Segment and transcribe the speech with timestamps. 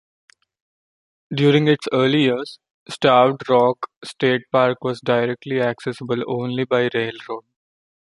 [1.31, 2.57] During its early years,
[2.89, 7.43] Starved Rock State Park was directly accessible only by railroad.